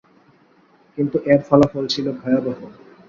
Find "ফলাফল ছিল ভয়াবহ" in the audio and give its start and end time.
1.47-2.57